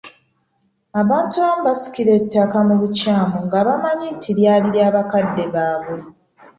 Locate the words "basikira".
1.67-2.11